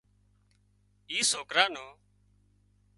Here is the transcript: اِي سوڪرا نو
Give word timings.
اِي 1.09 1.19
سوڪرا 1.31 1.65
نو 1.73 1.85